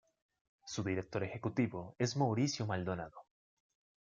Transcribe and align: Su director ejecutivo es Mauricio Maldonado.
Su 0.65 0.81
director 0.83 1.23
ejecutivo 1.23 1.95
es 1.99 2.17
Mauricio 2.17 2.65
Maldonado. 2.65 3.21